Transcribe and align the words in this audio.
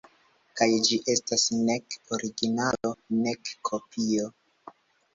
Kaj 0.61 0.67
ĝi 0.87 0.97
estas 1.15 1.43
nek 1.67 1.99
originalo, 2.19 2.95
nek 3.23 3.55
kopio. 3.73 4.37